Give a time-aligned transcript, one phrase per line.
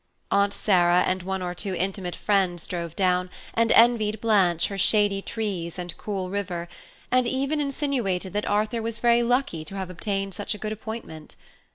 [0.31, 5.21] Aunt Sarah and one or two intimate friends drove down, and envied Blanche her shady
[5.21, 6.67] trees and cool river,
[7.11, 11.35] and even insinuated that Arthur was very lucky to have obtained such a good appointment.